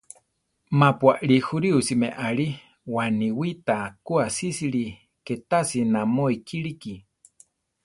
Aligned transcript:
Ma-pu 0.79 1.05
aʼlí 1.13 1.35
juríosi 1.47 1.93
meʼali, 2.01 2.47
waniwíta 2.93 3.75
ku 4.05 4.13
asísili, 4.25 4.85
ké 5.25 5.33
tási 5.49 5.79
namó 5.93 6.23
ikíliki. 6.37 6.93